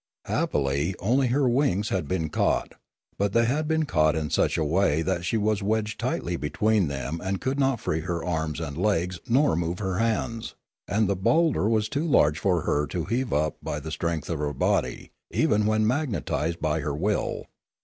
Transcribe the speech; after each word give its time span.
Happily 0.25 0.95
only 0.97 1.27
her 1.27 1.47
wings 1.47 1.89
had 1.89 2.07
been 2.07 2.29
caught, 2.29 2.73
but 3.19 3.33
they 3.33 3.45
had 3.45 3.67
been 3.67 3.85
caught 3.85 4.15
in 4.15 4.31
such 4.31 4.57
a 4.57 4.63
way 4.65 5.03
that 5.03 5.23
she 5.25 5.37
was 5.37 5.61
wedged 5.61 5.99
tightly 5.99 6.37
between 6.37 6.87
them 6.87 7.21
and 7.23 7.39
could 7.39 7.59
not 7.59 7.79
free 7.79 7.99
her 7.99 8.25
arms 8.25 8.59
and 8.59 8.75
legs 8.79 9.19
nor 9.27 9.55
move 9.55 9.77
her 9.77 9.99
hands; 9.99 10.55
and 10.87 11.07
the 11.07 11.15
boulder 11.15 11.69
was 11.69 11.87
too 11.87 12.07
large 12.07 12.39
for 12.39 12.61
her 12.61 12.87
to 12.87 13.05
heave 13.05 13.31
up 13.31 13.57
by 13.61 13.79
the 13.79 13.91
strength 13.91 14.27
of 14.27 14.39
her 14.39 14.53
body, 14.53 15.11
even 15.29 15.67
when 15.67 15.85
magnetised 15.85 16.59
by 16.59 16.79
her 16.79 16.95
will. 16.95 17.45